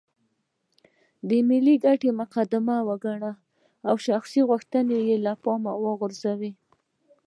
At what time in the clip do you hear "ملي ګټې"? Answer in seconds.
1.49-2.09